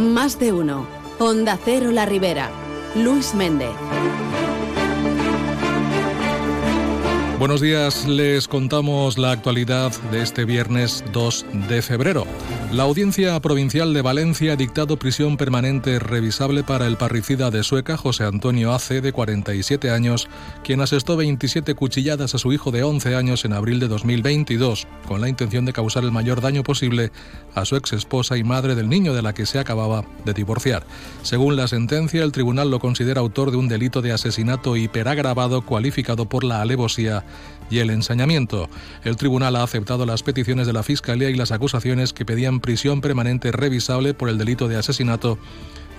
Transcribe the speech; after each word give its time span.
Más 0.00 0.38
de 0.38 0.50
uno. 0.50 0.86
Onda 1.18 1.58
Cero 1.62 1.90
La 1.92 2.06
Ribera. 2.06 2.48
Luis 2.94 3.34
Méndez. 3.34 3.68
Buenos 7.40 7.62
días, 7.62 8.06
les 8.06 8.48
contamos 8.48 9.16
la 9.16 9.32
actualidad 9.32 9.92
de 10.12 10.20
este 10.20 10.44
viernes 10.44 11.02
2 11.14 11.46
de 11.70 11.80
febrero. 11.80 12.26
La 12.70 12.82
Audiencia 12.82 13.40
Provincial 13.40 13.94
de 13.94 14.02
Valencia 14.02 14.52
ha 14.52 14.56
dictado 14.56 14.98
prisión 14.98 15.38
permanente 15.38 15.98
revisable 15.98 16.62
para 16.62 16.86
el 16.86 16.98
parricida 16.98 17.50
de 17.50 17.64
Sueca, 17.64 17.96
José 17.96 18.24
Antonio 18.24 18.74
Ace, 18.74 19.00
de 19.00 19.14
47 19.14 19.90
años, 19.90 20.28
quien 20.62 20.82
asestó 20.82 21.16
27 21.16 21.74
cuchilladas 21.74 22.34
a 22.34 22.38
su 22.38 22.52
hijo 22.52 22.72
de 22.72 22.82
11 22.82 23.16
años 23.16 23.46
en 23.46 23.54
abril 23.54 23.80
de 23.80 23.88
2022, 23.88 24.86
con 25.08 25.22
la 25.22 25.30
intención 25.30 25.64
de 25.64 25.72
causar 25.72 26.04
el 26.04 26.12
mayor 26.12 26.42
daño 26.42 26.62
posible 26.62 27.10
a 27.54 27.64
su 27.64 27.74
ex 27.74 27.94
esposa 27.94 28.36
y 28.36 28.44
madre 28.44 28.74
del 28.74 28.90
niño 28.90 29.14
de 29.14 29.22
la 29.22 29.32
que 29.32 29.46
se 29.46 29.58
acababa 29.58 30.04
de 30.26 30.34
divorciar. 30.34 30.84
Según 31.22 31.56
la 31.56 31.68
sentencia, 31.68 32.22
el 32.22 32.32
tribunal 32.32 32.70
lo 32.70 32.80
considera 32.80 33.22
autor 33.22 33.50
de 33.50 33.56
un 33.56 33.66
delito 33.66 34.02
de 34.02 34.12
asesinato 34.12 34.76
hiperagravado 34.76 35.62
cualificado 35.62 36.28
por 36.28 36.44
la 36.44 36.60
alevosía 36.60 37.24
y 37.70 37.78
el 37.78 37.90
ensañamiento. 37.90 38.68
El 39.04 39.16
tribunal 39.16 39.56
ha 39.56 39.62
aceptado 39.62 40.04
las 40.04 40.22
peticiones 40.22 40.66
de 40.66 40.72
la 40.72 40.82
Fiscalía 40.82 41.30
y 41.30 41.34
las 41.34 41.52
acusaciones 41.52 42.12
que 42.12 42.24
pedían 42.24 42.60
prisión 42.60 43.00
permanente 43.00 43.52
revisable 43.52 44.12
por 44.12 44.28
el 44.28 44.38
delito 44.38 44.68
de 44.68 44.76
asesinato 44.76 45.38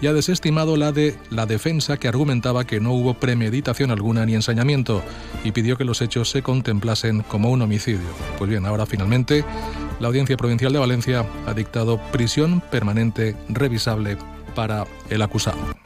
y 0.01 0.07
ha 0.07 0.13
desestimado 0.13 0.77
la 0.77 0.91
de 0.91 1.15
la 1.29 1.45
defensa 1.45 1.97
que 1.97 2.07
argumentaba 2.07 2.65
que 2.65 2.79
no 2.79 2.91
hubo 2.91 3.13
premeditación 3.13 3.91
alguna 3.91 4.25
ni 4.25 4.33
ensañamiento 4.33 5.03
y 5.43 5.51
pidió 5.51 5.77
que 5.77 5.85
los 5.85 6.01
hechos 6.01 6.29
se 6.29 6.41
contemplasen 6.41 7.21
como 7.21 7.51
un 7.51 7.61
homicidio. 7.61 8.09
Pues 8.37 8.49
bien, 8.49 8.65
ahora 8.65 8.85
finalmente 8.85 9.45
la 9.99 10.07
Audiencia 10.07 10.37
Provincial 10.37 10.73
de 10.73 10.79
Valencia 10.79 11.25
ha 11.45 11.53
dictado 11.53 12.01
prisión 12.11 12.61
permanente 12.71 13.35
revisable 13.49 14.17
para 14.55 14.85
el 15.09 15.21
acusado. 15.21 15.80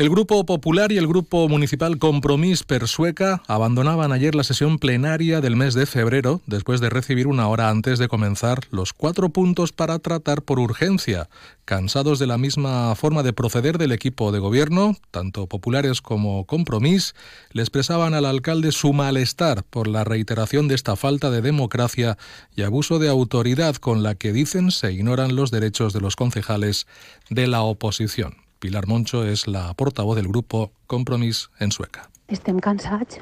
El 0.00 0.08
Grupo 0.08 0.46
Popular 0.46 0.92
y 0.92 0.96
el 0.96 1.06
Grupo 1.06 1.46
Municipal 1.46 1.98
Compromís 1.98 2.62
Persueca 2.62 3.42
abandonaban 3.46 4.12
ayer 4.12 4.34
la 4.34 4.44
sesión 4.44 4.78
plenaria 4.78 5.42
del 5.42 5.56
mes 5.56 5.74
de 5.74 5.84
febrero 5.84 6.40
después 6.46 6.80
de 6.80 6.88
recibir 6.88 7.26
una 7.26 7.46
hora 7.48 7.68
antes 7.68 7.98
de 7.98 8.08
comenzar 8.08 8.60
los 8.70 8.94
cuatro 8.94 9.28
puntos 9.28 9.72
para 9.72 9.98
tratar 9.98 10.40
por 10.40 10.58
urgencia. 10.58 11.28
Cansados 11.66 12.18
de 12.18 12.26
la 12.26 12.38
misma 12.38 12.94
forma 12.94 13.22
de 13.22 13.34
proceder 13.34 13.76
del 13.76 13.92
equipo 13.92 14.32
de 14.32 14.38
gobierno, 14.38 14.96
tanto 15.10 15.46
populares 15.46 16.00
como 16.00 16.46
Compromís, 16.46 17.14
le 17.52 17.60
expresaban 17.60 18.14
al 18.14 18.24
alcalde 18.24 18.72
su 18.72 18.94
malestar 18.94 19.64
por 19.64 19.86
la 19.86 20.04
reiteración 20.04 20.66
de 20.66 20.76
esta 20.76 20.96
falta 20.96 21.30
de 21.30 21.42
democracia 21.42 22.16
y 22.56 22.62
abuso 22.62 22.98
de 23.00 23.10
autoridad 23.10 23.76
con 23.76 24.02
la 24.02 24.14
que 24.14 24.32
dicen 24.32 24.70
se 24.70 24.94
ignoran 24.94 25.36
los 25.36 25.50
derechos 25.50 25.92
de 25.92 26.00
los 26.00 26.16
concejales 26.16 26.86
de 27.28 27.46
la 27.46 27.60
oposición. 27.60 28.49
Pilar 28.60 28.84
Moncho 28.86 29.22
és 29.24 29.46
la 29.48 29.70
portavoz 29.72 30.18
del 30.18 30.28
grup 30.28 30.52
Compromís 30.86 31.46
en 31.64 31.70
Sueca. 31.72 32.10
Estem 32.28 32.58
cansats 32.60 33.16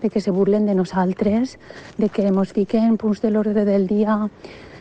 de 0.00 0.08
que 0.08 0.20
se 0.24 0.32
burlen 0.32 0.64
de 0.64 0.74
nosaltres, 0.74 1.58
de 1.98 2.08
que 2.08 2.24
ens 2.24 2.54
fiquen 2.56 2.96
punts 2.96 3.20
de 3.20 3.30
l'ordre 3.30 3.66
del 3.68 3.86
dia 3.86 4.16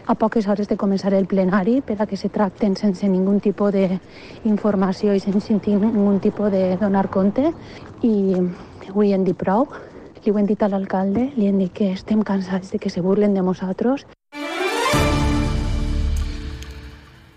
a 0.08 0.16
poques 0.16 0.48
hores 0.48 0.70
de 0.72 0.78
començar 0.80 1.12
el 1.14 1.28
plenari 1.28 1.82
per 1.84 2.08
que 2.08 2.16
se 2.16 2.32
tracten 2.32 2.78
sense 2.80 3.08
ningú 3.08 3.36
tipus 3.44 3.76
d'informació 3.76 5.14
i 5.14 5.20
sense 5.20 5.60
ningú 5.60 6.20
tipus 6.24 6.52
de 6.56 6.78
donar 6.80 7.10
compte. 7.12 7.52
I 8.02 8.16
avui 8.88 9.12
hem 9.12 9.28
dit 9.28 9.36
prou, 9.38 9.68
li 10.24 10.32
ho 10.32 10.40
hem 10.40 10.48
dit 10.48 10.64
a 10.64 10.72
l'alcalde, 10.72 11.34
li 11.36 11.52
hem 11.52 11.60
dit 11.60 11.76
que 11.76 11.92
estem 11.92 12.24
cansats 12.24 12.72
de 12.72 12.80
que 12.80 12.90
se 12.90 13.04
burlen 13.04 13.36
de 13.36 13.44
nosaltres. 13.44 14.08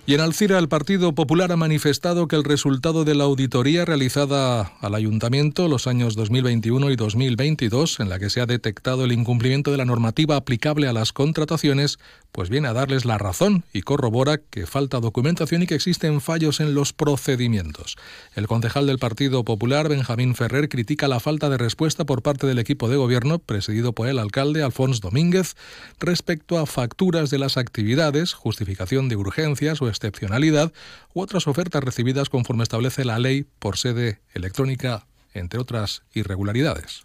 Y 0.07 0.13
en 0.13 0.21
Alcira 0.21 0.59
el 0.59 0.69
Partido 0.69 1.15
Popular 1.15 1.51
ha 1.51 1.57
manifestado 1.57 2.29
que 2.29 2.37
el 2.37 2.45
resultado 2.45 3.07
de 3.07 3.15
la 3.15 3.25
auditoría 3.25 3.87
realizada 3.87 4.73
al 4.83 4.95
ayuntamiento 4.95 5.67
los 5.67 5.87
años 5.87 6.15
2021 6.15 6.91
y 6.91 6.97
2022, 6.97 8.01
en 8.01 8.11
la 8.11 8.19
que 8.19 8.29
se 8.29 8.43
ha 8.43 8.47
detectado 8.47 9.07
el 9.07 9.13
incumplimiento 9.13 9.71
de 9.71 9.79
la 9.79 9.87
normativa 9.87 10.37
aplicable 10.37 10.89
a 10.89 10.93
las 10.93 11.15
contrataciones, 11.15 11.99
pues 12.33 12.51
viene 12.51 12.69
a 12.69 12.75
darles 12.75 13.07
la 13.07 13.17
razón 13.17 13.65
y 13.73 13.81
corrobora 13.81 14.39
que 14.39 14.67
falta 14.67 15.01
documentación 15.01 15.63
y 15.63 15.67
que 15.67 15.77
existen 15.77 16.21
fallos 16.21 16.61
en 16.61 16.75
los 16.75 16.93
procedimientos. 16.93 17.97
El 18.35 18.47
concejal 18.47 18.87
del 18.87 18.99
Partido 18.99 19.43
Popular, 19.43 19.89
Benjamín 19.89 20.35
Ferrer, 20.35 20.69
critica 20.69 21.09
la 21.09 21.21
falta 21.21 21.49
de 21.49 21.57
respuesta 21.57 22.05
por 22.05 22.21
parte 22.21 22.47
del 22.47 22.59
equipo 22.59 22.91
de 22.91 22.97
gobierno, 22.97 23.39
presidido 23.39 23.95
por 23.95 24.09
el 24.09 24.19
alcalde 24.19 24.63
Alfonso 24.63 25.01
Domínguez, 25.01 25.55
respecto 25.99 26.59
a 26.59 26.67
facturas 26.67 27.31
de 27.31 27.39
las 27.39 27.57
actividades, 27.57 28.35
justificación 28.35 29.09
de 29.09 29.17
urgencias 29.17 29.81
o 29.81 29.94
excepcionalidad 29.95 30.73
u 31.15 31.21
otras 31.21 31.47
ofertas 31.47 31.83
recibidas 31.83 32.29
conforme 32.29 32.63
establece 32.63 33.05
la 33.05 33.19
ley 33.19 33.47
por 33.59 33.79
sede 33.79 34.21
electrónica, 34.35 35.07
entre 35.33 35.59
otras 35.59 36.03
irregularidades 36.13 37.05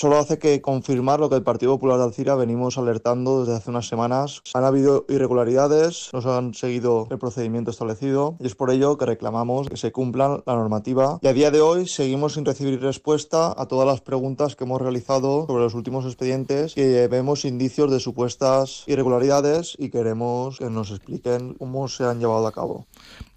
solo 0.00 0.16
hace 0.16 0.38
que 0.38 0.62
confirmar 0.62 1.20
lo 1.20 1.28
que 1.28 1.36
el 1.36 1.42
Partido 1.42 1.74
Popular 1.74 1.98
de 1.98 2.04
Alcira 2.04 2.34
venimos 2.34 2.78
alertando 2.78 3.40
desde 3.40 3.58
hace 3.58 3.68
unas 3.68 3.86
semanas. 3.86 4.40
Han 4.54 4.64
habido 4.64 5.04
irregularidades, 5.10 6.08
no 6.14 6.22
se 6.22 6.30
han 6.30 6.54
seguido 6.54 7.06
el 7.10 7.18
procedimiento 7.18 7.70
establecido 7.70 8.34
y 8.40 8.46
es 8.46 8.54
por 8.54 8.70
ello 8.70 8.96
que 8.96 9.04
reclamamos 9.04 9.68
que 9.68 9.76
se 9.76 9.92
cumplan 9.92 10.42
la 10.46 10.54
normativa. 10.54 11.18
Y 11.20 11.26
a 11.26 11.34
día 11.34 11.50
de 11.50 11.60
hoy 11.60 11.86
seguimos 11.86 12.32
sin 12.32 12.46
recibir 12.46 12.80
respuesta 12.80 13.54
a 13.54 13.66
todas 13.66 13.86
las 13.86 14.00
preguntas 14.00 14.56
que 14.56 14.64
hemos 14.64 14.80
realizado 14.80 15.46
sobre 15.46 15.64
los 15.64 15.74
últimos 15.74 16.06
expedientes 16.06 16.72
que 16.72 17.06
vemos 17.06 17.44
indicios 17.44 17.90
de 17.90 18.00
supuestas 18.00 18.84
irregularidades 18.86 19.76
y 19.78 19.90
queremos 19.90 20.60
que 20.60 20.70
nos 20.70 20.92
expliquen 20.92 21.52
cómo 21.58 21.88
se 21.88 22.04
han 22.04 22.20
llevado 22.20 22.46
a 22.46 22.52
cabo. 22.52 22.86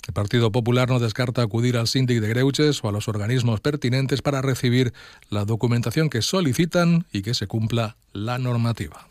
El 0.07 0.13
Partido 0.13 0.51
Popular 0.51 0.89
no 0.89 0.99
descarta 0.99 1.41
acudir 1.41 1.77
al 1.77 1.87
síndic 1.87 2.19
de 2.19 2.27
Greuches 2.27 2.83
o 2.83 2.89
a 2.89 2.91
los 2.91 3.07
organismos 3.07 3.61
pertinentes 3.61 4.21
para 4.21 4.41
recibir 4.41 4.93
la 5.29 5.45
documentación 5.45 6.09
que 6.09 6.21
solicitan 6.21 7.05
y 7.13 7.21
que 7.21 7.33
se 7.33 7.47
cumpla 7.47 7.95
la 8.11 8.37
normativa. 8.37 9.07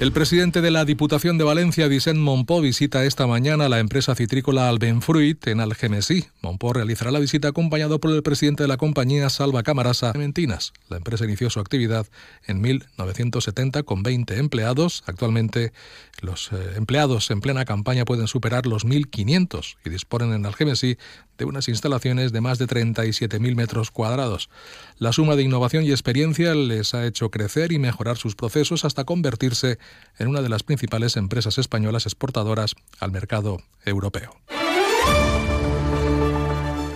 El 0.00 0.12
presidente 0.12 0.60
de 0.60 0.70
la 0.70 0.84
Diputación 0.84 1.38
de 1.38 1.44
Valencia, 1.44 1.88
Vicent 1.88 2.20
Monpó, 2.20 2.60
visita 2.60 3.04
esta 3.04 3.26
mañana 3.26 3.68
la 3.68 3.80
empresa 3.80 4.14
citrícola 4.14 4.68
Albenfruit 4.68 5.44
en 5.48 5.58
Algemesí. 5.58 6.26
Monpó 6.48 6.72
realizará 6.72 7.10
la 7.10 7.18
visita 7.18 7.48
acompañado 7.48 8.00
por 8.00 8.10
el 8.10 8.22
presidente 8.22 8.62
de 8.62 8.68
la 8.68 8.78
compañía, 8.78 9.28
Salva 9.28 9.62
Camarasa 9.62 10.14
Mentinas. 10.14 10.72
La 10.88 10.96
empresa 10.96 11.26
inició 11.26 11.50
su 11.50 11.60
actividad 11.60 12.06
en 12.46 12.62
1970 12.62 13.82
con 13.82 14.02
20 14.02 14.38
empleados. 14.38 15.04
Actualmente 15.04 15.74
los 16.22 16.50
eh, 16.52 16.56
empleados 16.76 17.30
en 17.30 17.42
plena 17.42 17.66
campaña 17.66 18.06
pueden 18.06 18.28
superar 18.28 18.64
los 18.64 18.86
1.500 18.86 19.76
y 19.84 19.90
disponen 19.90 20.32
en 20.32 20.46
Algemesí 20.46 20.96
de 21.36 21.44
unas 21.44 21.68
instalaciones 21.68 22.32
de 22.32 22.40
más 22.40 22.58
de 22.58 22.66
37.000 22.66 23.54
metros 23.54 23.90
cuadrados. 23.90 24.48
La 24.96 25.12
suma 25.12 25.36
de 25.36 25.42
innovación 25.42 25.84
y 25.84 25.90
experiencia 25.90 26.54
les 26.54 26.94
ha 26.94 27.04
hecho 27.04 27.30
crecer 27.30 27.72
y 27.72 27.78
mejorar 27.78 28.16
sus 28.16 28.36
procesos 28.36 28.86
hasta 28.86 29.04
convertirse 29.04 29.78
en 30.18 30.28
una 30.28 30.40
de 30.40 30.48
las 30.48 30.62
principales 30.62 31.18
empresas 31.18 31.58
españolas 31.58 32.06
exportadoras 32.06 32.74
al 33.00 33.12
mercado 33.12 33.58
europeo. 33.84 34.34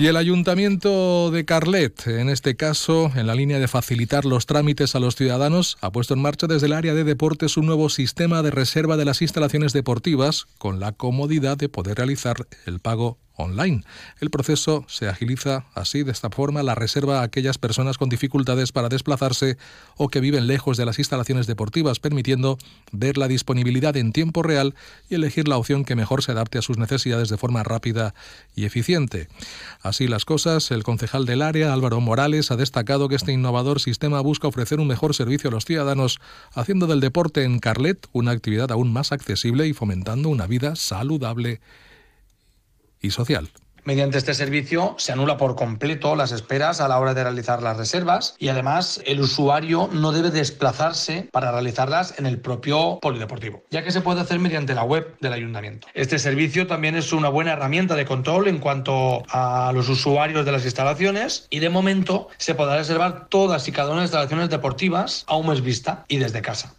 Y 0.03 0.09
el 0.09 0.17
Ayuntamiento 0.17 1.31
de 1.31 1.45
Carlet, 1.45 2.09
en 2.09 2.29
este 2.29 2.57
caso, 2.57 3.13
en 3.15 3.29
la 3.29 3.37
línea 3.37 3.61
de 3.61 3.69
facilitar 3.69 4.25
los 4.25 4.47
trámites 4.47 4.97
a 4.97 4.99
los 4.99 5.15
ciudadanos, 5.15 5.79
ha 5.81 5.93
puesto 5.93 6.15
en 6.15 6.21
marcha 6.21 6.49
desde 6.49 6.67
el 6.67 6.73
área 6.73 6.93
de 6.93 7.05
deportes 7.05 7.57
un 7.57 7.67
nuevo 7.67 7.89
sistema 7.89 8.43
de 8.43 8.51
reserva 8.51 8.97
de 8.97 9.05
las 9.05 9.23
instalaciones 9.23 9.73
deportivas 9.73 10.47
con 10.59 10.81
la 10.81 10.91
comodidad 10.91 11.57
de 11.57 11.69
poder 11.69 11.99
realizar 11.99 12.49
el 12.67 12.81
pago 12.81 13.21
online. 13.37 13.83
El 14.21 14.31
proceso 14.31 14.85
se 14.89 15.09
agiliza 15.09 15.65
así 15.75 16.03
de 16.03 16.13
esta 16.13 16.31
forma 16.31 16.63
la 16.63 16.75
reserva 16.75 17.21
a 17.21 17.23
aquellas 17.23 17.59
personas 17.59 17.99
con 17.99 18.09
dificultades 18.09 18.73
para 18.73 18.89
desplazarse 18.89 19.57
o 19.97 20.09
que 20.09 20.21
viven 20.21 20.47
lejos 20.47 20.77
de 20.77 20.87
las 20.87 20.99
instalaciones 20.99 21.47
deportivas, 21.47 22.01
permitiendo 22.01 22.59
ver 22.93 23.19
la 23.19 23.29
disponibilidad 23.29 23.97
en 23.97 24.13
tiempo 24.13 24.43
real 24.43 24.75
y 25.09 25.15
elegir 25.15 25.49
la 25.49 25.57
opción 25.57 25.85
que 25.85 25.97
mejor 25.97 26.23
se 26.23 26.33
adapte 26.33 26.59
a 26.59 26.63
sus 26.63 26.79
necesidades 26.79 27.29
de 27.29 27.39
forma 27.39 27.63
rápida 27.63 28.15
y 28.55 28.65
eficiente. 28.65 29.29
Así 29.83 30.09
las 30.09 30.25
cosas, 30.25 30.71
el 30.71 30.83
concejal 30.83 31.27
del 31.27 31.43
área, 31.43 31.73
Álvaro 31.73 32.01
Morales, 32.01 32.51
ha 32.51 32.57
destacado 32.57 33.09
que 33.09 33.17
este 33.17 33.33
innovador 33.33 33.81
sistema 33.81 34.21
busca 34.21 34.49
ofrecer 34.49 34.81
un 34.81 34.89
mejor 34.89 35.15
servicio 35.15 35.49
a 35.49 35.53
los 35.53 35.65
ciudadanos, 35.65 36.21
haciendo 36.55 36.87
del 36.87 37.01
deporte 37.01 37.45
en 37.45 37.59
Carlet 37.59 38.07
una 38.13 38.33
actividad 38.33 38.71
aún 38.71 38.93
más 38.93 39.13
accesible 39.13 39.67
y 39.67 39.73
fomentando 39.73 40.29
una 40.29 40.47
vida 40.47 40.77
saludable 40.77 41.61
y 43.03 43.11
social. 43.11 43.51
Mediante 43.85 44.17
este 44.17 44.33
servicio 44.33 44.95
se 44.97 45.11
anula 45.11 45.37
por 45.37 45.57
completo 45.57 46.15
las 46.15 46.31
esperas 46.31 46.81
a 46.81 46.87
la 46.87 47.01
hora 47.01 47.15
de 47.15 47.25
realizar 47.25 47.65
las 47.65 47.77
reservas 47.77 48.37
y 48.39 48.47
además 48.47 49.03
el 49.07 49.21
usuario 49.21 49.91
no 49.93 50.13
debe 50.13 50.31
desplazarse 50.31 51.29
para 51.33 51.51
realizarlas 51.51 52.17
en 52.17 52.27
el 52.27 52.39
propio 52.41 53.01
polideportivo, 53.03 53.65
ya 53.73 53.83
que 53.83 53.91
se 53.91 54.01
puede 54.01 54.21
hacer 54.21 54.39
mediante 54.39 54.75
la 54.75 54.85
web 54.85 55.17
del 55.21 55.33
ayuntamiento. 55.33 55.89
Este 55.95 56.21
servicio 56.21 56.69
también 56.69 56.95
es 56.95 57.13
una 57.13 57.29
buena 57.29 57.55
herramienta 57.55 57.97
de 57.97 58.05
control 58.05 58.47
en 58.47 58.61
cuanto 58.61 59.25
a 59.29 59.73
los 59.75 59.89
usuarios 59.89 60.45
de 60.47 60.53
las 60.53 60.65
instalaciones 60.65 61.49
y 61.51 61.59
de 61.59 61.69
momento 61.69 62.29
se 62.39 62.55
podrá 62.55 62.77
reservar 62.77 63.27
todas 63.31 63.67
y 63.67 63.73
cada 63.73 63.89
una 63.89 63.97
de 63.97 64.03
las 64.03 64.11
instalaciones 64.11 64.49
deportivas 64.49 65.25
a 65.27 65.35
un 65.35 65.49
mes 65.49 65.61
vista 65.61 66.05
y 66.07 66.19
desde 66.19 66.41
casa. 66.41 66.77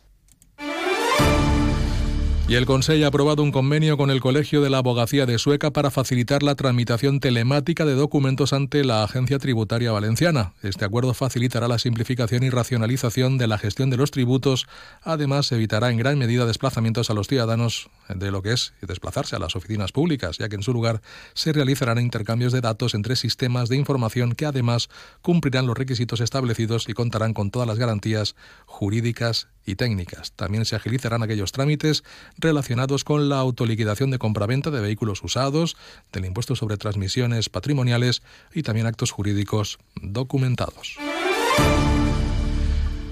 Y 2.45 2.55
el 2.55 2.65
Consejo 2.65 3.05
ha 3.05 3.07
aprobado 3.07 3.41
un 3.41 3.53
convenio 3.53 3.95
con 3.95 4.11
el 4.11 4.19
Colegio 4.19 4.61
de 4.61 4.69
la 4.69 4.79
Abogacía 4.79 5.25
de 5.25 5.39
Sueca 5.39 5.71
para 5.71 5.89
facilitar 5.89 6.43
la 6.43 6.55
tramitación 6.55 7.21
telemática 7.21 7.85
de 7.85 7.95
documentos 7.95 8.51
ante 8.51 8.83
la 8.83 9.01
Agencia 9.03 9.39
Tributaria 9.39 9.93
Valenciana. 9.93 10.53
Este 10.61 10.83
acuerdo 10.83 11.13
facilitará 11.13 11.69
la 11.69 11.79
simplificación 11.79 12.43
y 12.43 12.49
racionalización 12.49 13.37
de 13.37 13.47
la 13.47 13.57
gestión 13.57 13.89
de 13.89 13.97
los 13.97 14.11
tributos. 14.11 14.67
Además, 15.03 15.51
evitará 15.53 15.89
en 15.89 15.97
gran 15.97 16.17
medida 16.17 16.45
desplazamientos 16.45 17.09
a 17.09 17.13
los 17.13 17.27
ciudadanos 17.27 17.89
de 18.09 18.31
lo 18.31 18.41
que 18.41 18.53
es 18.53 18.73
desplazarse 18.81 19.35
a 19.35 19.39
las 19.39 19.55
oficinas 19.55 19.91
públicas, 19.91 20.37
ya 20.37 20.49
que 20.49 20.55
en 20.55 20.63
su 20.63 20.73
lugar 20.73 21.01
se 21.33 21.53
realizarán 21.53 21.99
intercambios 21.99 22.53
de 22.53 22.61
datos 22.61 22.93
entre 22.93 23.15
sistemas 23.15 23.69
de 23.69 23.77
información 23.77 24.33
que 24.33 24.45
además 24.45 24.89
cumplirán 25.21 25.67
los 25.67 25.77
requisitos 25.77 26.21
establecidos 26.21 26.89
y 26.89 26.93
contarán 26.93 27.33
con 27.33 27.51
todas 27.51 27.67
las 27.67 27.79
garantías 27.79 28.35
jurídicas 28.65 29.47
y 29.65 29.75
técnicas. 29.75 30.33
También 30.33 30.65
se 30.65 30.75
agilizarán 30.75 31.23
aquellos 31.23 31.51
trámites 31.51 32.03
relacionados 32.37 33.03
con 33.03 33.29
la 33.29 33.37
autoliquidación 33.37 34.11
de 34.11 34.19
compraventa 34.19 34.71
de 34.71 34.81
vehículos 34.81 35.23
usados, 35.23 35.77
del 36.11 36.25
impuesto 36.25 36.55
sobre 36.55 36.77
transmisiones 36.77 37.49
patrimoniales 37.49 38.21
y 38.53 38.63
también 38.63 38.87
actos 38.87 39.11
jurídicos 39.11 39.79
documentados. 40.01 40.97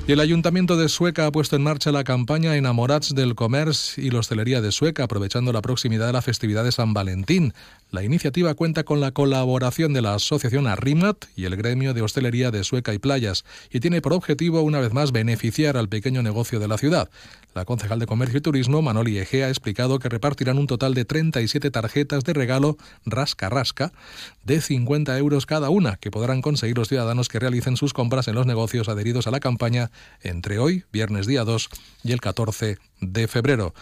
Y 0.08 0.14
el 0.14 0.20
Ayuntamiento 0.20 0.78
de 0.78 0.90
Sueca 0.90 1.28
ha 1.28 1.32
puesto 1.32 1.56
en 1.56 1.64
marcha 1.64 1.92
la 1.92 2.04
campaña 2.04 2.56
Enamorats 2.56 3.14
del 3.14 3.36
Comercio 3.36 4.04
y 4.04 4.10
la 4.10 4.20
Hostelería 4.20 4.60
de 4.60 4.72
Sueca, 4.72 5.04
aprovechando 5.04 5.54
la 5.54 5.62
proximidad 5.62 6.08
de 6.08 6.14
la 6.14 6.24
festividad 6.24 6.64
de 6.64 6.72
San 6.72 6.94
Valentín. 6.94 7.54
La 7.92 8.04
iniciativa 8.04 8.54
cuenta 8.56 8.84
con 8.84 9.00
la 9.00 9.12
colaboración 9.12 9.94
de 9.94 10.02
la 10.02 10.16
Asociación 10.16 10.66
Arrimat 10.66 11.26
y 11.36 11.46
el 11.46 11.56
Gremio 11.56 11.94
de 11.94 12.02
Hostelería 12.02 12.50
de 12.50 12.64
Sueca 12.64 12.94
y 12.94 13.00
Playas 13.00 13.46
y 13.70 13.80
tiene 13.80 14.02
por 14.02 14.14
objetivo, 14.14 14.62
una 14.62 14.80
vez 14.80 14.92
más, 14.92 15.12
beneficiar 15.12 15.78
al 15.78 15.90
pequeño 15.90 16.24
negocio 16.24 16.60
de 16.60 16.68
la 16.68 16.78
ciudad. 16.78 17.10
La 17.54 17.66
concejal 17.66 18.00
de 18.00 18.06
Comercio 18.06 18.38
y 18.38 18.42
Turismo, 18.42 18.82
Manoli 18.82 19.18
Egea, 19.18 19.48
ha 19.48 19.50
explicado 19.50 20.00
que 20.00 20.08
repartirán 20.08 20.58
un 20.58 20.68
total 20.68 20.94
de 20.94 21.04
37 21.04 21.70
tarjetas 21.70 22.24
de 22.24 22.32
regalo 22.32 22.78
rasca-rasca 23.06 23.92
de 24.46 24.62
50 24.62 25.18
euros 25.18 25.46
cada 25.46 25.70
una, 25.70 25.98
que 25.98 26.12
podrán 26.12 26.42
conseguir 26.42 26.78
los 26.78 26.88
ciudadanos 26.88 27.28
que 27.28 27.40
realicen 27.40 27.76
sus 27.76 27.92
compras 27.92 28.30
en 28.30 28.36
los 28.36 28.46
negocios 28.46 28.88
adheridos 28.88 29.28
a 29.28 29.32
la 29.32 29.42
campaña 29.42 29.91
entre 30.22 30.60
hoy, 30.60 30.86
viernes 30.92 31.28
día 31.28 31.44
2, 31.44 31.70
y 32.04 32.12
el 32.12 32.22
14 32.22 32.78
de 33.00 33.28
febrero. 33.28 33.74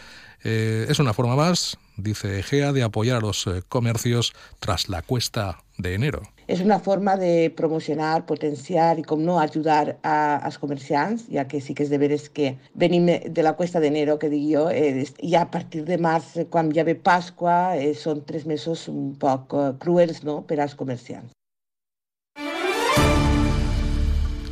Eh, 0.44 0.86
es 0.90 1.00
una 1.00 1.14
forma 1.14 1.36
más, 1.36 1.78
dice 1.98 2.40
Egea, 2.40 2.72
de 2.72 2.84
apoyar 2.84 3.18
a 3.18 3.22
los 3.22 3.48
eh, 3.48 3.62
comercios 3.68 4.34
tras 4.60 4.90
la 4.90 5.02
cuesta 5.02 5.64
de 5.78 5.94
enero. 5.96 6.22
És 6.50 6.62
una 6.66 6.80
forma 6.82 7.14
de 7.16 7.52
promocionar, 7.54 8.26
potenciar 8.26 8.98
i, 8.98 9.04
com 9.06 9.22
no, 9.22 9.36
ajudar 9.38 10.00
a, 10.02 10.16
als 10.48 10.58
comerciants, 10.58 11.28
ja 11.30 11.46
que 11.46 11.62
sí 11.62 11.76
que 11.78 11.86
és 11.86 11.92
de 11.94 12.00
veres 12.02 12.26
que 12.34 12.56
venim 12.74 13.06
de 13.06 13.46
la 13.46 13.54
cuesta 13.60 13.78
d'enero, 13.84 14.18
que 14.18 14.32
dic 14.34 14.48
jo, 14.50 14.66
eh, 14.74 15.06
a 15.38 15.46
partir 15.54 15.86
de 15.86 16.00
març, 16.02 16.34
quan 16.50 16.74
ja 16.74 16.88
ve 16.88 16.98
Pasqua, 16.98 17.78
eh, 17.78 17.94
tres 18.26 18.48
mesos 18.50 18.88
un 18.90 19.14
poc 19.22 19.54
eh, 19.54 19.74
cruels 19.78 20.24
no?, 20.26 20.42
per 20.42 20.58
als 20.60 20.74
comerciants. 20.74 21.30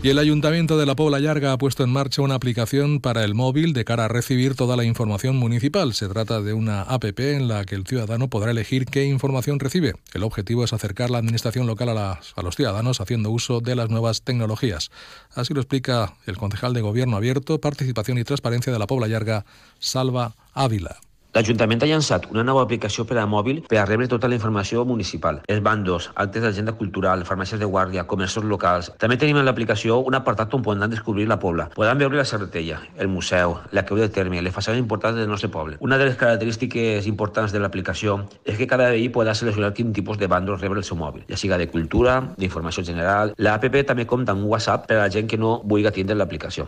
Y 0.03 0.09
el 0.09 0.19
Ayuntamiento 0.19 0.77
de 0.77 0.85
la 0.85 0.95
Pobla 0.95 1.19
Llarga 1.19 1.51
ha 1.51 1.57
puesto 1.57 1.83
en 1.83 1.89
marcha 1.89 2.21
una 2.21 2.35
aplicación 2.35 3.01
para 3.01 3.23
el 3.23 3.33
móvil 3.33 3.73
de 3.73 3.83
cara 3.83 4.05
a 4.05 4.07
recibir 4.07 4.55
toda 4.55 4.77
la 4.77 4.83
información 4.83 5.35
municipal. 5.35 5.95
Se 5.95 6.07
trata 6.07 6.39
de 6.41 6.53
una 6.53 6.83
APP 6.83 7.19
en 7.19 7.47
la 7.47 7.65
que 7.65 7.73
el 7.73 7.85
ciudadano 7.85 8.29
podrá 8.29 8.51
elegir 8.51 8.85
qué 8.85 9.05
información 9.05 9.59
recibe. 9.59 9.95
El 10.13 10.21
objetivo 10.21 10.63
es 10.63 10.71
acercar 10.71 11.09
la 11.09 11.17
administración 11.17 11.65
local 11.65 11.89
a, 11.97 12.19
los 12.43 12.55
ciudadanos 12.55 13.01
haciendo 13.01 13.31
uso 13.31 13.59
de 13.59 13.75
las 13.75 13.89
nuevas 13.89 14.21
tecnologías. 14.21 14.91
Así 15.33 15.55
lo 15.55 15.61
explica 15.61 16.13
el 16.27 16.37
concejal 16.37 16.75
de 16.75 16.81
Gobierno 16.81 17.17
Abierto, 17.17 17.59
Participación 17.59 18.19
y 18.19 18.23
Transparencia 18.23 18.71
de 18.71 18.79
la 18.79 18.87
Pobla 18.87 19.07
Llarga, 19.07 19.45
Salva 19.79 20.35
Ávila. 20.53 20.99
L'Ajuntament 21.37 21.83
ha 21.85 21.87
llançat 21.91 22.23
una 22.33 22.41
nova 22.41 22.63
aplicació 22.65 23.03
per 23.05 23.19
a 23.21 23.25
mòbil 23.29 23.59
per 23.69 23.77
a 23.77 23.83
rebre 23.85 24.07
tota 24.09 24.25
la 24.31 24.33
informació 24.33 24.81
municipal. 24.89 25.43
Els 25.45 25.59
bandos, 25.61 26.07
actes 26.23 26.41
d'agenda 26.41 26.73
cultural, 26.79 27.25
farmàcies 27.29 27.61
de 27.61 27.67
guàrdia, 27.69 28.07
comerços 28.09 28.47
locals. 28.53 28.89
També 28.97 29.19
tenim 29.21 29.37
en 29.37 29.45
l'aplicació 29.45 29.99
un 30.01 30.17
apartat 30.17 30.55
on 30.57 30.63
podran 30.65 30.89
descobrir 30.89 31.27
la 31.29 31.37
pobla. 31.43 31.67
Podran 31.75 32.01
veure 32.01 32.17
la 32.17 32.25
serretella, 32.25 32.79
el 32.97 33.11
museu, 33.13 33.53
la 33.69 33.85
creu 33.85 34.01
de 34.01 34.09
terme, 34.09 34.41
les 34.41 34.55
façanes 34.55 34.81
importants 34.81 35.19
del 35.21 35.29
nostre 35.29 35.51
poble. 35.53 35.77
Una 35.79 36.01
de 36.01 36.09
les 36.09 36.17
característiques 36.17 37.05
importants 37.05 37.53
de 37.53 37.61
l'aplicació 37.61 38.17
és 38.43 38.57
que 38.57 38.65
cada 38.65 38.89
veí 38.95 39.11
podrà 39.13 39.37
seleccionar 39.37 39.75
quin 39.77 39.93
tipus 39.93 40.17
de 40.17 40.25
bandos 40.25 40.65
rebre 40.65 40.81
el 40.81 40.89
seu 40.89 40.97
mòbil, 40.97 41.27
ja 41.29 41.37
siga 41.37 41.61
de 41.61 41.69
cultura, 41.69 42.17
d'informació 42.33 42.81
general. 42.81 43.37
La 43.37 43.53
app 43.61 43.69
també 43.85 44.09
compta 44.09 44.33
amb 44.33 44.41
un 44.41 44.49
WhatsApp 44.57 44.89
per 44.89 44.97
a 44.97 45.05
la 45.05 45.13
gent 45.13 45.29
que 45.29 45.37
no 45.37 45.59
vulgui 45.61 45.93
tindre 46.01 46.17
l'aplicació. 46.17 46.65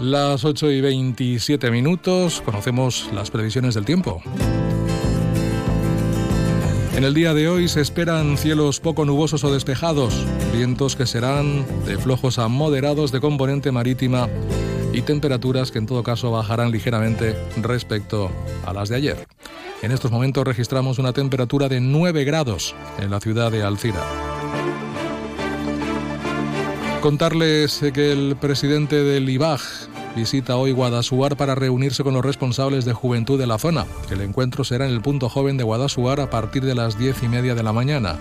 Las 0.00 0.44
8 0.44 0.70
y 0.70 0.80
27 0.80 1.72
minutos, 1.72 2.40
conocemos 2.42 3.10
las 3.12 3.32
previsiones 3.32 3.74
del 3.74 3.84
tiempo. 3.84 4.22
En 6.94 7.02
el 7.02 7.14
día 7.14 7.34
de 7.34 7.48
hoy 7.48 7.66
se 7.66 7.80
esperan 7.80 8.38
cielos 8.38 8.78
poco 8.78 9.04
nubosos 9.04 9.42
o 9.42 9.52
despejados, 9.52 10.14
vientos 10.52 10.94
que 10.94 11.04
serán 11.04 11.66
de 11.84 11.98
flojos 11.98 12.38
a 12.38 12.46
moderados 12.46 13.10
de 13.10 13.20
componente 13.20 13.72
marítima 13.72 14.28
y 14.92 15.02
temperaturas 15.02 15.72
que 15.72 15.78
en 15.78 15.86
todo 15.86 16.04
caso 16.04 16.30
bajarán 16.30 16.70
ligeramente 16.70 17.36
respecto 17.60 18.30
a 18.66 18.72
las 18.72 18.88
de 18.88 18.96
ayer. 18.96 19.26
En 19.82 19.90
estos 19.90 20.12
momentos 20.12 20.44
registramos 20.44 21.00
una 21.00 21.12
temperatura 21.12 21.68
de 21.68 21.80
9 21.80 22.22
grados 22.22 22.76
en 23.00 23.10
la 23.10 23.18
ciudad 23.18 23.50
de 23.50 23.64
Alcira. 23.64 24.37
Contarles 27.00 27.80
que 27.94 28.10
el 28.12 28.34
presidente 28.36 29.04
del 29.04 29.28
IBAG 29.28 29.60
visita 30.16 30.56
hoy 30.56 30.72
Guadasuar 30.72 31.36
para 31.36 31.54
reunirse 31.54 32.02
con 32.02 32.12
los 32.12 32.24
responsables 32.24 32.84
de 32.84 32.92
juventud 32.92 33.38
de 33.38 33.46
la 33.46 33.58
zona. 33.58 33.86
El 34.10 34.20
encuentro 34.20 34.64
será 34.64 34.84
en 34.84 34.92
el 34.92 35.00
punto 35.00 35.28
joven 35.28 35.56
de 35.56 35.62
Guadasuar 35.62 36.20
a 36.20 36.28
partir 36.28 36.64
de 36.64 36.74
las 36.74 36.98
diez 36.98 37.22
y 37.22 37.28
media 37.28 37.54
de 37.54 37.62
la 37.62 37.72
mañana. 37.72 38.16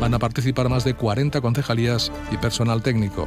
Van 0.00 0.14
a 0.14 0.20
participar 0.20 0.68
más 0.68 0.84
de 0.84 0.94
40 0.94 1.40
concejalías 1.40 2.12
y 2.30 2.36
personal 2.36 2.82
técnico. 2.82 3.26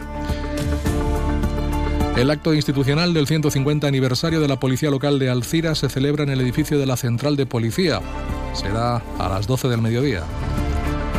El 2.15 2.31
acto 2.31 2.53
institucional 2.53 3.13
del 3.13 3.27
150 3.27 3.85
aniversario 3.85 4.39
de 4.39 4.47
la 4.47 4.59
Policía 4.59 4.89
Local 4.89 5.19
de 5.19 5.29
Alcira 5.29 5.75
se 5.75 5.89
celebra 5.89 6.23
en 6.23 6.29
el 6.29 6.39
edificio 6.39 6.79
de 6.79 6.85
la 6.85 6.95
Central 6.95 7.35
de 7.35 7.45
Policía. 7.45 7.99
Será 8.53 9.01
a 9.19 9.29
las 9.29 9.47
12 9.47 9.67
del 9.67 9.81
mediodía. 9.81 10.23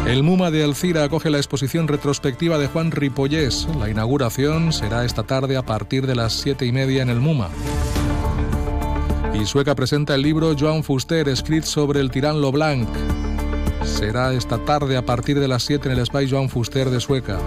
El 0.06 0.22
MUMA 0.22 0.50
de 0.50 0.62
Alcira 0.62 1.02
acoge 1.02 1.30
la 1.30 1.38
exposición 1.38 1.88
retrospectiva 1.88 2.58
de 2.58 2.66
Juan 2.66 2.90
Ripollés. 2.90 3.66
La 3.78 3.88
inauguración 3.88 4.72
será 4.72 5.04
esta 5.04 5.22
tarde 5.22 5.56
a 5.56 5.62
partir 5.62 6.06
de 6.06 6.14
las 6.14 6.34
siete 6.34 6.66
y 6.66 6.72
media 6.72 7.02
en 7.02 7.08
el 7.08 7.20
MUMA. 7.20 7.48
Y 9.32 9.46
Sueca 9.46 9.74
presenta 9.74 10.14
el 10.14 10.22
libro 10.22 10.54
Joan 10.58 10.84
Fuster, 10.84 11.28
escrito 11.28 11.66
sobre 11.66 12.00
el 12.00 12.10
tirán 12.10 12.40
Blanc. 12.52 12.86
Será 13.82 14.34
esta 14.34 14.58
tarde 14.58 14.96
a 14.96 15.06
partir 15.06 15.40
de 15.40 15.48
las 15.48 15.62
7 15.64 15.90
en 15.90 15.98
el 15.98 16.06
Spy 16.06 16.28
Joan 16.30 16.48
Fuster 16.48 16.90
de 16.90 17.00
Sueca. 17.00 17.38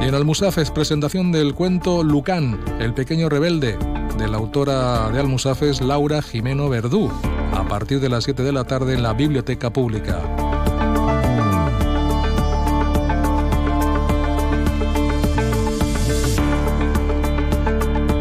Y 0.00 0.04
en 0.06 0.14
Almusafes, 0.14 0.70
presentación 0.70 1.32
del 1.32 1.54
cuento 1.54 2.02
Lucán, 2.02 2.60
el 2.80 2.92
pequeño 2.92 3.28
rebelde, 3.28 3.78
de 4.18 4.28
la 4.28 4.36
autora 4.36 5.10
de 5.10 5.20
Almusafes, 5.20 5.80
Laura 5.80 6.20
Jimeno 6.22 6.68
Verdú, 6.68 7.10
a 7.52 7.66
partir 7.66 8.00
de 8.00 8.08
las 8.08 8.24
7 8.24 8.42
de 8.42 8.52
la 8.52 8.64
tarde 8.64 8.94
en 8.94 9.02
la 9.02 9.14
Biblioteca 9.14 9.72
Pública. 9.72 10.43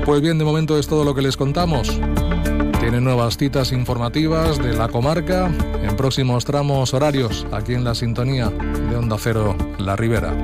Pues 0.06 0.22
bien, 0.22 0.38
de 0.38 0.44
momento 0.44 0.78
es 0.78 0.88
todo 0.88 1.06
lo 1.06 1.16
que 1.16 1.22
les 1.22 1.38
contamos. 1.38 1.98
Tienen 2.82 3.06
nuevas 3.06 3.38
citas 3.38 3.72
informativas 3.72 4.58
de 4.58 4.74
la 4.74 4.90
comarca 4.90 5.50
en 5.82 5.96
próximos 5.96 6.44
tramos 6.44 6.94
horarios 6.94 7.48
aquí 7.54 7.74
en 7.74 7.86
la 7.86 7.96
sintonía 7.96 8.50
de 8.50 8.98
Onda 8.98 9.16
Cero 9.18 9.56
La 9.78 9.96
Ribera. 9.96 10.36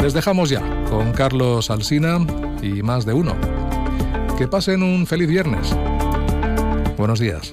Les 0.00 0.14
dejamos 0.14 0.48
ya 0.48 0.62
con 0.88 1.12
Carlos 1.12 1.70
Alsina 1.70 2.18
y 2.62 2.82
más 2.82 3.04
de 3.04 3.12
uno. 3.12 3.36
Que 4.38 4.48
pasen 4.48 4.82
un 4.82 5.06
feliz 5.06 5.28
viernes. 5.28 5.76
Buenos 6.96 7.20
días. 7.20 7.52